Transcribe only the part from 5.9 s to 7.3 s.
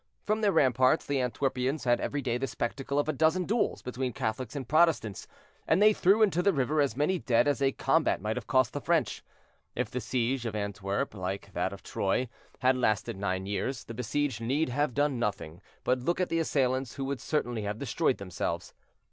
threw into the river as many